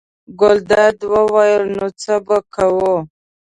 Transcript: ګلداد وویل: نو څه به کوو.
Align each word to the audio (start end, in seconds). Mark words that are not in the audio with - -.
ګلداد 0.39 0.97
وویل: 1.13 1.63
نو 1.75 1.85
څه 2.01 2.13
به 2.25 2.37
کوو. 2.53 2.95